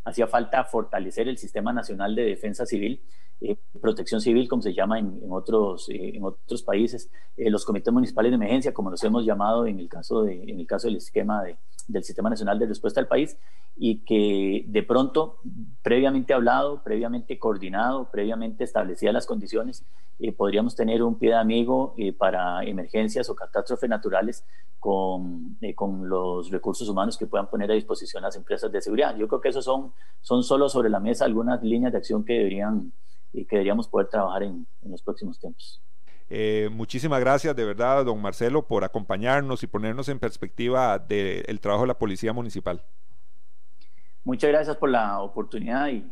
[0.04, 3.00] hacía falta fortalecer el Sistema Nacional de Defensa Civil,
[3.40, 8.36] eh, Protección Civil, como se llama en, otros, en otros países, los comités municipales de
[8.36, 11.56] emergencia, como los hemos llamado en el caso, de, en el caso del esquema de,
[11.88, 13.36] del Sistema Nacional de Respuesta al País,
[13.76, 15.38] y que de pronto,
[15.82, 19.84] previamente hablado, previamente coordinado, previamente establecidas las condiciones,
[20.18, 24.44] eh, podríamos tener un pie de amigo eh, para emergencias o catástrofes naturales
[24.78, 29.16] con, eh, con, los recursos humanos que puedan poner a disposición las empresas de seguridad.
[29.16, 32.34] Yo creo que esos son, son solo sobre la mesa algunas líneas de acción que,
[32.34, 32.92] deberían,
[33.32, 35.82] que deberíamos poder trabajar en, en los próximos tiempos.
[36.70, 41.88] Muchísimas gracias de verdad, don Marcelo, por acompañarnos y ponernos en perspectiva del trabajo de
[41.88, 42.82] la Policía Municipal.
[44.24, 46.10] Muchas gracias por la oportunidad y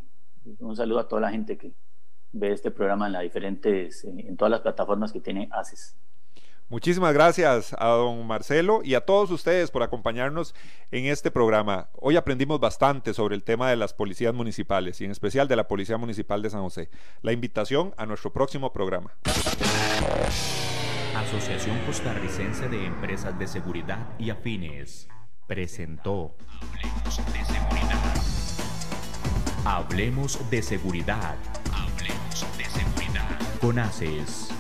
[0.59, 1.73] un saludo a toda la gente que
[2.33, 5.97] ve este programa en las diferentes, en todas las plataformas que tiene ACES.
[6.71, 10.55] Muchísimas gracias a don Marcelo y a todos ustedes por acompañarnos
[10.93, 11.89] en este programa.
[11.97, 15.67] Hoy aprendimos bastante sobre el tema de las policías municipales y en especial de la
[15.67, 16.89] Policía Municipal de San José.
[17.23, 19.11] La invitación a nuestro próximo programa.
[21.17, 25.09] Asociación Costarricense de Empresas de Seguridad y Afines
[25.49, 28.15] presentó Hablemos de Seguridad.
[29.65, 31.37] Hablemos de Seguridad.
[31.73, 33.59] Hablemos de Seguridad.
[33.61, 34.60] Con ACES.